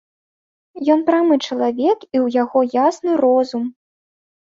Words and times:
Ён 0.93 0.99
прамы 1.09 1.35
чалавек, 1.47 1.99
і 2.09 2.17
ў 2.25 2.37
яго 2.41 2.59
ясны 2.87 3.11
розум. 3.23 3.63